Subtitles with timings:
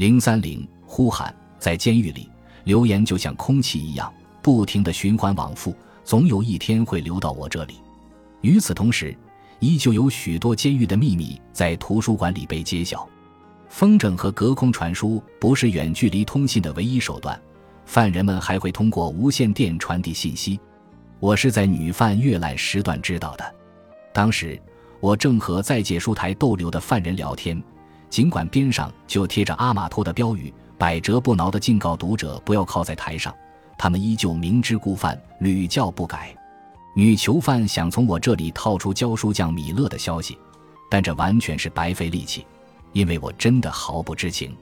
[0.00, 2.26] 零三零呼喊，在监狱里，
[2.64, 7.74] 留言就像空气一样，不停的循环往复，总有一天会流到我这里。
[8.40, 9.14] 与此同时，
[9.58, 13.06] 依旧有许多监狱的秘密在图书馆里被揭晓。
[13.68, 17.38] 风筝和隔空传输不是远距离通信的唯一手段，
[17.84, 20.58] 犯人们还会通过无线电传递信息。
[21.18, 23.54] 我是在女犯阅览时段知道的。
[24.14, 24.58] 当时
[24.98, 27.62] 我正和在解书台逗留的犯人聊天，
[28.10, 33.34] 尽管边上就贴着阿玛托的标语，百折不挠地警告读者不要靠在台上，
[33.78, 36.34] 他们依旧明知故犯，屡教不改。
[36.96, 40.36] 女囚犯想从我这里套出教书匠米勒的消息，
[40.90, 42.44] 但这完全是白费力气，
[42.92, 44.54] 因为我真的毫不知情。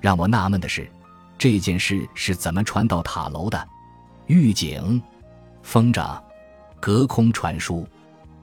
[0.00, 0.90] 让我纳闷的是，
[1.38, 3.68] 这件事是怎么传到塔楼的？
[4.26, 5.00] 狱警、
[5.62, 6.20] 风筝、
[6.80, 7.86] 隔空传输。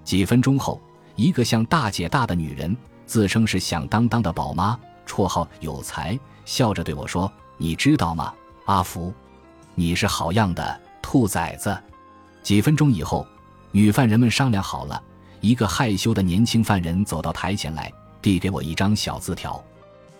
[0.05, 0.79] 几分钟后，
[1.17, 2.75] 一个像大姐大的女人，
[3.07, 8.33] 自称是响当当的宝妈，绰号有才，笑着对我说：“你知道吗，
[8.65, 9.13] 阿福，
[9.73, 11.75] 你是好样的，兔崽子。”
[12.43, 13.25] 几分钟以后，
[13.71, 15.01] 女犯人们商量好了，
[15.39, 17.91] 一个害羞的年轻犯人走到台前来，
[18.21, 19.63] 递给我一张小字条。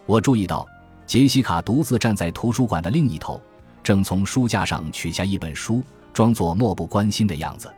[0.06, 0.66] 我注意到
[1.06, 3.40] 杰西卡独自站在图书馆的另一头，
[3.84, 7.70] 正从书架上取下一本书，装作漠不关心的样子。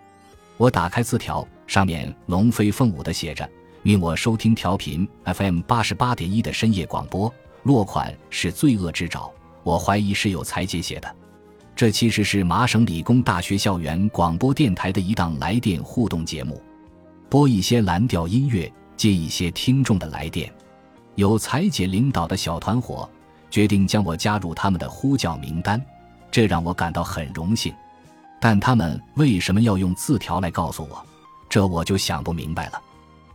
[0.58, 3.48] 我打开字条，上面龙飞凤舞的写着
[3.82, 9.30] ：“命我收听调频 FM 八十八点一的深夜广播。”落款是罪恶之爪，
[9.64, 11.16] 我怀疑是有裁姐写的。
[11.76, 16.62] 这其实是麻省理工大学校园广播电台的一档来电互动节目，
[17.30, 20.52] 播一些蓝调音乐，接一些听众的来电。
[21.16, 23.08] 有裁姐领导的小团伙
[23.52, 25.82] 决定将我加入他们的呼叫名单，
[26.32, 27.74] 这让我感到很荣幸。
[28.40, 31.06] 但他们为什么要用字条来告诉我？
[31.50, 32.82] 这我就想不明白了。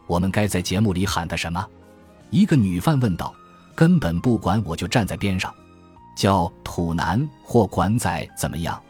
[0.07, 1.67] 我们该在节目里喊他什么？
[2.31, 3.35] 一个女犯问道。
[3.77, 5.53] 根本不管，我就站在边上。
[6.17, 8.81] 叫土男或管仔怎么样？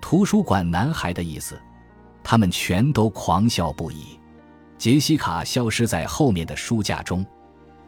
[0.00, 1.60] 图书馆男孩的意思。
[2.24, 4.18] 他们全都狂笑不已。
[4.78, 7.26] 杰西卡消失在后面的书架中。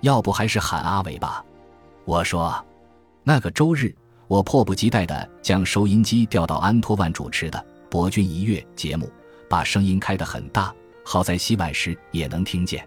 [0.03, 1.43] 要不还是喊阿伟吧？
[2.05, 2.63] 我说。
[3.23, 3.95] 那个周日，
[4.29, 7.59] 我迫不及待地将收音机调到安托万主持的
[7.89, 9.11] 《博君一乐》节目，
[9.49, 10.75] 把声音开得很大，
[11.05, 12.85] 好在洗碗时也能听见。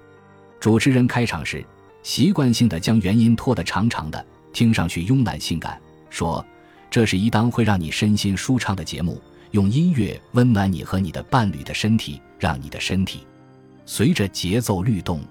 [0.59, 1.63] 主持人开场时，
[2.03, 5.79] 习惯性的将原音拖得长长的，听上去慵懒性感。
[6.09, 6.43] 说，
[6.89, 13.25] 这是一档会让你身心舒畅的节目，用音乐温暖你和你的伴侣的身体，让你的身体
[13.85, 15.21] 随着节奏律动，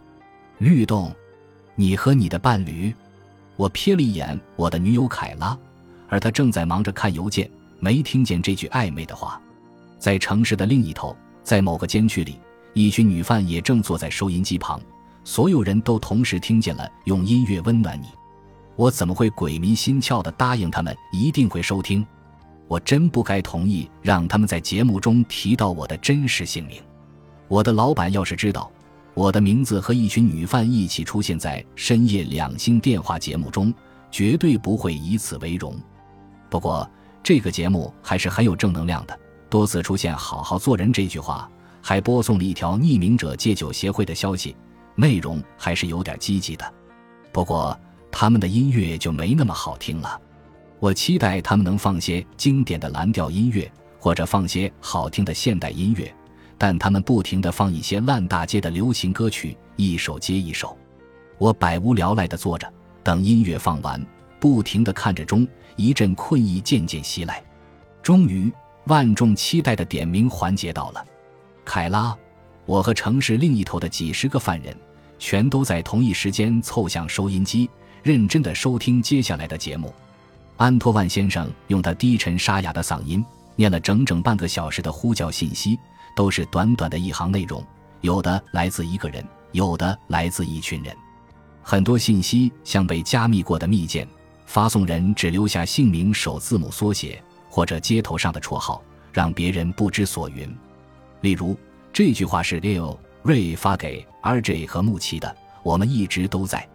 [0.59, 1.15] 律动。
[1.79, 2.95] 你和你的伴侣，
[3.57, 5.59] 我瞥了一眼我的女友凯拉，
[6.09, 9.39] 而她正在忙着看邮件，没听见这句暧昧的话。
[9.99, 12.39] 在城市的另一头，在某个监区里，
[12.77, 14.79] 一群女犯也正坐在收音机旁，
[15.25, 18.09] 所有人都同时听见了用音乐温暖你。
[18.77, 22.07] 我怎么会鬼迷心窍地答应他们一定会收听？
[22.69, 26.79] 我真不该同意让他们在节目中提到我的真实姓名。
[27.49, 28.71] 我的老板要是知道
[29.15, 33.73] 我的名字和一群女犯一起出现在深夜两星电话节目中，
[34.11, 35.75] 绝对不会以此为荣。
[36.51, 36.87] 不过
[37.23, 41.51] 这个节目还是很有正能量的，多次出现“好好做人”这句话，
[41.87, 44.57] 还播送了一条匿名者戒酒协会的消息，
[44.97, 46.75] 内容还是有点积极的。
[47.33, 47.79] 不过。
[48.19, 50.19] 他们的音乐就没那么好听了，
[50.79, 56.11] 我期待他们能放些经典的蓝调音乐，或者放些好听的现代音乐，
[56.57, 60.75] 但他们不停地放一些烂大街的流行歌曲，一首接一首。
[61.37, 62.73] 我百无聊赖地坐着，
[63.03, 64.03] 等音乐放完，
[64.41, 67.45] 不停地看着钟，一阵困意渐渐袭来。
[68.03, 68.51] 终于，
[68.87, 71.05] 万众期待的点名环节到了。
[71.67, 72.17] 凯拉，
[72.65, 74.75] 我和城市另一头的几十个犯人，
[75.19, 77.69] 全都在同一时间凑向收音机。
[78.05, 79.93] 认真的收听接下来的节目，
[80.57, 83.23] 安托万先生用他低沉沙哑的嗓音
[83.57, 85.77] 念了整整半个小时的呼叫信息，
[86.15, 87.63] 都是短短的一行内容，
[88.01, 90.97] 有的来自一个人，有的来自一群人，
[91.63, 94.07] 很多信息像被加密过的密件，
[94.47, 97.21] 发送人只留下姓名首字母缩写
[97.51, 98.81] 或者街头上的绰号，
[99.13, 100.57] 让别人不知所云。
[101.21, 101.57] 例如，
[101.93, 106.69] 这句话是 Leo 瑞发给 RJ 和木奇的，我们一直都在。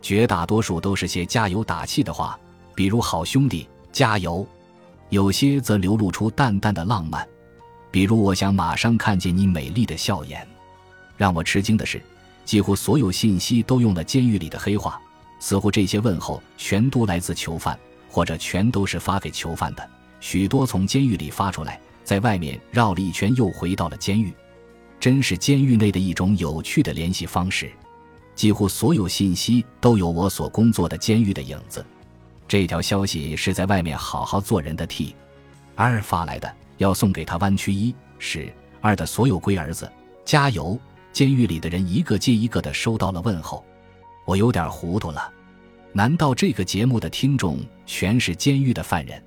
[0.00, 2.38] 绝大多数都是些加油打气的话，
[2.74, 4.42] 比如“好兄弟，加油”；
[5.10, 7.26] 有些则流露出淡淡的浪漫，
[7.90, 10.46] 比如“我想马上看见你美丽的笑颜”。
[11.18, 12.00] 让我吃惊的是，
[12.46, 14.98] 几乎所有信息都用了监狱里的黑话，
[15.38, 17.78] 似乎这些问候全都来自囚犯，
[18.08, 19.86] 或者全都是发给囚犯的。
[20.20, 21.78] 许多从监狱里发出来，
[22.10, 24.32] 在外面绕了一圈又回到了监狱，
[24.98, 27.70] 真是监狱内的一种有趣的联系方式。
[28.34, 31.86] 几乎所有信息都有我所工作的监狱的影子。
[32.48, 35.14] 这条消息是在外面好好做人的 T
[35.76, 39.88] 二发来的，要送给他弯曲一十二的所有龟儿子，
[40.24, 40.76] 加油！
[41.12, 43.64] 监狱里的人一个接一个的收到了问候，
[44.24, 45.32] 我有点糊涂了。
[45.92, 49.22] 难道这个节目的听众全是监狱的犯人？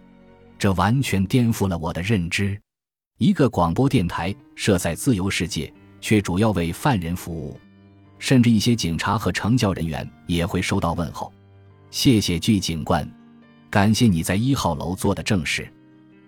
[0.59, 2.59] 这完全颠覆了我的认知。
[3.19, 5.71] 一个广播电台设在自由世界，
[6.01, 7.59] 却主要为犯人服务，
[8.17, 11.31] 甚至一些警察和惩教人员也会收到问候。
[11.91, 13.07] 谢谢巨警官，
[13.69, 15.71] 感谢你在一号楼做的正事。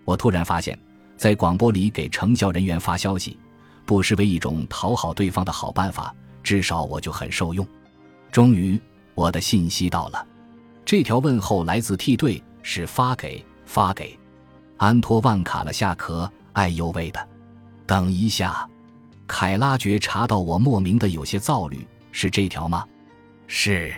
[0.04, 0.78] 我突然发现，
[1.16, 3.36] 在广播里给惩教人员发消息，
[3.84, 6.14] 不失为一种讨好对方的好办法。
[6.44, 7.66] 至少我就很受用。
[8.30, 8.80] 终于，
[9.16, 10.24] 我的信息到了。
[10.84, 14.16] 这条问候来自 T 队，是发给发给
[14.76, 16.30] 安托万·卡了下壳。
[16.56, 17.28] 哎呦喂的！
[17.86, 18.66] 等一下，
[19.26, 22.82] 凯拉觉察到我莫名的有些躁虑，是这条吗？
[23.46, 23.94] 是。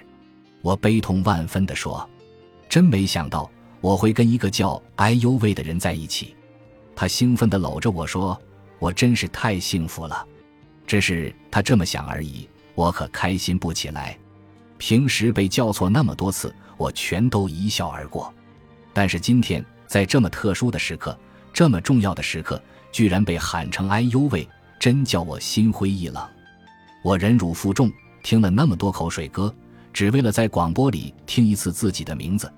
[0.60, 2.08] 我悲痛万分地说
[2.68, 3.48] ：“真没想到
[3.80, 6.34] 我会跟一个叫哎呦喂的人在一起。”
[6.96, 8.36] 他兴奋地搂着我说
[8.80, 10.26] ：“我真是太幸福了。”
[10.84, 14.18] 只是他这么想而已，我可开心不起来。
[14.78, 18.34] 平时被叫错那么多次，我全都一笑而过。
[18.92, 21.16] 但是今天在这么特殊的时刻，
[21.58, 22.62] 这么重要的时刻，
[22.92, 26.24] 居然被喊成哎呦喂，真叫我心灰意冷。
[27.02, 27.90] 我忍辱负重，
[28.22, 29.52] 听了那么多口水歌。
[29.92, 32.48] 只为了在广播里听一次自己的名字，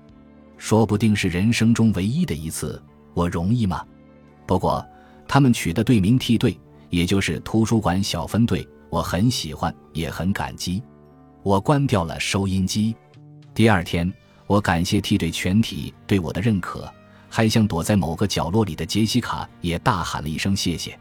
[0.55, 2.79] 说不定是人生中唯一的一次，
[3.15, 3.83] 我容易吗？
[4.45, 4.87] 不过
[5.27, 6.55] 他们取的队名梯队，
[6.91, 10.79] 也就是图书馆小分队，我很喜欢，也很感激。
[11.41, 12.95] 我关掉了收音机。
[13.55, 14.13] 第二天，
[14.45, 16.87] 我感谢梯队全体对我的认可，
[17.31, 20.95] 还向躲在某个角落里的杰西卡也大喊了一声谢谢。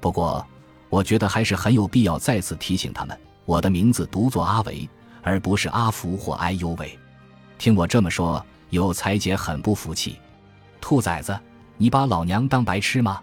[0.00, 0.46] 不过，
[0.88, 4.88] 我觉得还是很有必要再次提醒他们，我的名字读作阿维。
[5.26, 6.98] 而不是阿福或哎呦喂，
[7.56, 10.18] 听我这么说，有才姐很不服气。
[10.82, 11.34] 兔崽子，
[11.78, 13.22] 你把老娘当白痴吗？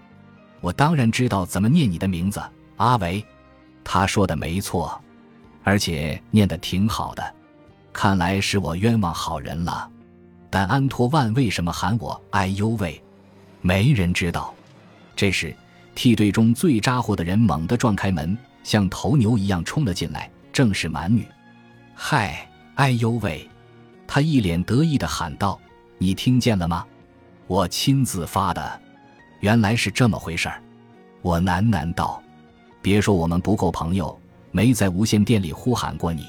[0.62, 2.42] 我当然知道怎么念你的名字，
[2.78, 3.24] 阿维。
[3.84, 5.00] 他说的没错，
[5.64, 7.36] 而且念得挺好的。
[7.94, 9.88] 看来是我冤枉好人了。
[10.52, 13.02] 但安托万为什么喊我哎呦喂？
[13.62, 14.54] 没人知道。
[15.16, 15.56] 这时，
[15.96, 21.26] 梯队中最咋呼的人猛地撞开门，像头牛一样冲了进来，正是蛮女。
[21.96, 23.50] 嗨，哎呦喂！
[24.06, 25.58] 他一脸得意地喊道
[25.98, 26.86] ：“你听见了吗？
[27.48, 28.82] 我亲自发的，
[29.40, 30.62] 原来是这么回事儿。”
[31.22, 32.22] 我喃喃道
[32.82, 34.20] ：“别说我们不够朋友，
[34.52, 36.26] 没在无线电里呼喊过你。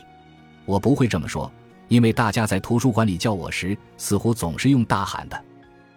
[0.65, 1.51] 我不会这么说，
[1.93, 5.45] 因为大家在图书馆里叫我时，似乎总是用大喊的。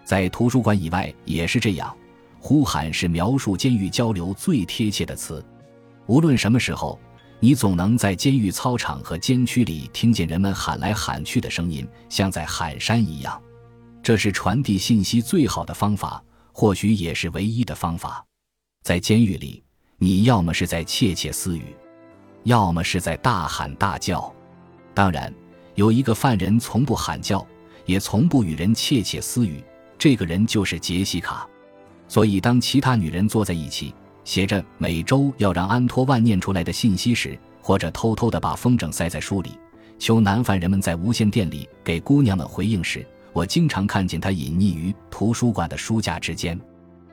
[0.03, 1.95] 在图书馆以外也是这样，
[2.37, 5.41] 呼喊是描述监狱交流最贴切的词，
[6.05, 6.99] 无论什么时候。”
[7.41, 13.39] 你总能在监狱操场和监区里听见人们喊来喊去的声音，像在喊山一样。
[14.01, 18.25] 这是传递信息最好的方法，或许也是唯一的方法。
[18.83, 19.63] 在监狱里，
[19.97, 21.75] 你要么是在窃窃私语，
[22.43, 24.33] 要么是在大喊大叫。
[24.93, 25.31] 当然，
[25.75, 27.45] 有一个犯人从不喊叫，
[27.85, 29.63] 也从不与人窃窃私语，
[29.97, 31.47] 这个人就是杰西卡。
[32.07, 33.93] 所以，当其他女人坐在一起。
[34.23, 39.51] 写着每周要让安托万念出来的信息时，或者偷偷地把风筝塞在书里，
[39.99, 46.59] 求男犯人们在无线电里给姑娘们回应时，我经常看见他隐匿于图书馆的书架之间。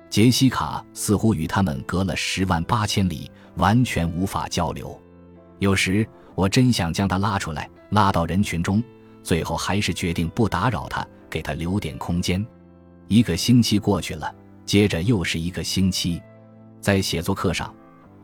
[0.08, 4.98] 杰西卡似乎与他们隔了十万八千里，完全无法交流。
[5.58, 8.82] 有时我真想将他拉出来，拉到人群中，
[9.22, 12.44] 最后还是决定不打扰他，给他留点空间。
[13.06, 14.34] 一个星期过去了，
[14.64, 16.20] 接着又是一个星期。
[16.80, 17.72] 在写作课上，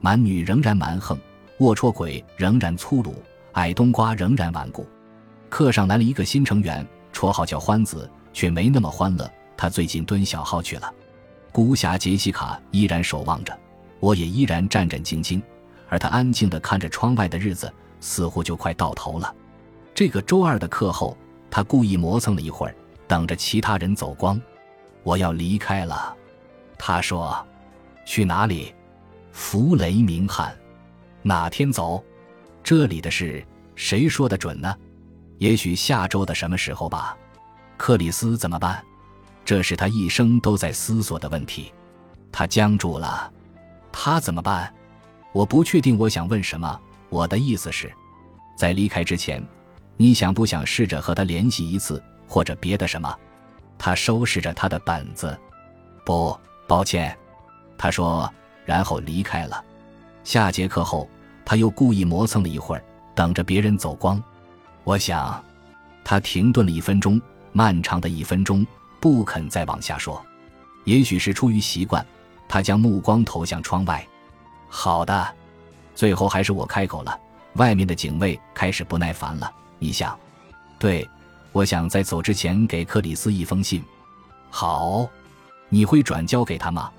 [0.01, 1.21] 蛮女仍然蛮横，
[1.59, 3.23] 龌龊鬼仍然粗鲁，
[3.53, 4.87] 矮冬瓜仍然顽固。
[5.51, 9.31] 课上来了一个新成员，绰号叫欢子，却没那么欢乐。
[9.55, 10.91] 他最近蹲小号去了。
[11.53, 13.55] 孤侠杰西卡依然守望着，
[14.01, 15.43] 我也依然战战兢兢，
[15.91, 17.71] 而他安静地看着窗外的日子，
[18.01, 19.35] 似乎就快到头了。
[19.99, 21.19] 这个周二的课后，
[21.51, 22.75] 他故意磨蹭了一会儿，
[23.09, 24.41] 等着其他人走光。
[25.03, 26.17] 我要离开了，
[26.79, 27.45] 他说。
[28.07, 28.73] 去哪里？
[29.33, 30.57] 弗雷明汉，
[31.21, 32.01] 哪天走？
[32.63, 34.73] 这里的事谁说的准呢？
[35.39, 37.19] 也许下周的什么时候吧。
[37.77, 38.81] 克里斯怎么办？
[39.45, 41.73] 这是他一生都在思索的问题。
[42.31, 43.33] 他僵住了。
[43.91, 44.73] 他怎么办？
[45.33, 45.99] 我不确定。
[45.99, 46.81] 我想问什么？
[47.09, 47.93] 我的意思是，
[48.57, 49.45] 在离开之前，
[50.01, 53.13] 你想不想试着和他联系一次，或者别的什么？
[53.77, 55.37] 他收拾着他的本子。
[56.05, 56.39] 不，
[56.69, 57.15] 抱歉。
[57.77, 58.33] 他说，
[58.65, 59.63] 然后离开了。
[60.23, 61.09] 下节课后，
[61.45, 64.23] 他又故意磨蹭了一会儿，等着别人走光。
[64.85, 65.45] 我想，
[66.05, 67.21] 他停顿了一分钟，
[67.53, 68.65] 漫长的一分钟，
[69.01, 70.25] 不肯再往下说。
[70.85, 72.07] 也许是出于习惯，
[72.49, 74.07] 他将目光投向窗外。
[74.69, 75.35] 好的，
[75.93, 77.19] 最后还是我开口了。
[77.55, 79.53] 外面的警卫开始不耐烦了。
[79.79, 80.19] 你想？
[80.79, 81.09] 对，
[81.53, 83.83] 我想在走之前给克里斯一封信。
[84.51, 85.09] 好，
[85.69, 86.91] 你会转交给他吗？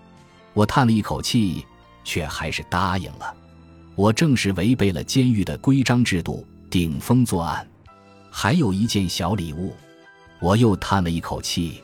[0.54, 1.66] 我叹了一口气，
[2.04, 3.34] 却还是答应了。
[3.96, 7.68] 我正是违背了监狱的规章制度，顶风作案。
[8.32, 9.76] 还有一件小礼物，
[10.40, 11.84] 我又叹了一口气。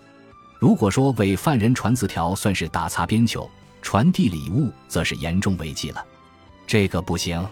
[0.60, 3.50] 如果说为犯人传字条算是打擦边球，
[3.82, 6.06] 传递礼物则是严重违纪了。
[6.66, 7.46] 这个不行，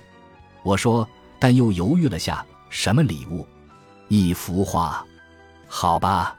[0.63, 1.07] 我说，
[1.39, 2.45] 但又犹豫了下。
[2.73, 3.47] 什么礼物？
[4.07, 5.05] 一幅画？
[5.67, 6.35] 好吧，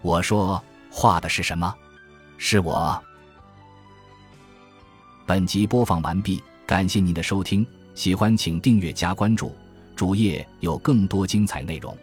[0.00, 1.72] 我说，画的是什么？
[2.38, 2.98] 是我。
[5.26, 7.64] 本集播放完毕，感谢您的收听，
[7.94, 9.54] 喜欢请订阅加关注，
[9.94, 11.94] 主页有更多精彩内容。